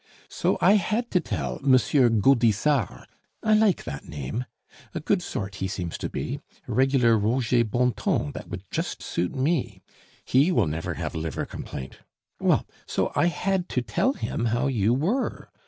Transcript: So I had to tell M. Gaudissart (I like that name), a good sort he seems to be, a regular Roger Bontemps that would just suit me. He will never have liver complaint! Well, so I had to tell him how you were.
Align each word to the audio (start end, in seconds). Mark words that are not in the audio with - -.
So 0.29 0.57
I 0.61 0.77
had 0.77 1.11
to 1.11 1.19
tell 1.19 1.57
M. 1.63 1.73
Gaudissart 2.21 3.05
(I 3.43 3.53
like 3.53 3.83
that 3.83 4.03
name), 4.09 4.45
a 4.95 4.99
good 4.99 5.21
sort 5.21 5.57
he 5.57 5.67
seems 5.67 5.95
to 5.99 6.09
be, 6.09 6.39
a 6.67 6.73
regular 6.73 7.19
Roger 7.19 7.63
Bontemps 7.63 8.33
that 8.33 8.49
would 8.49 8.63
just 8.71 9.03
suit 9.03 9.35
me. 9.35 9.83
He 10.25 10.51
will 10.51 10.65
never 10.65 10.95
have 10.95 11.13
liver 11.13 11.45
complaint! 11.45 11.99
Well, 12.39 12.65
so 12.87 13.11
I 13.15 13.27
had 13.27 13.69
to 13.69 13.83
tell 13.83 14.13
him 14.13 14.45
how 14.45 14.65
you 14.65 14.91
were. 14.95 15.51